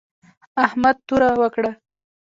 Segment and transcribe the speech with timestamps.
[0.65, 1.71] احمد توره وکړه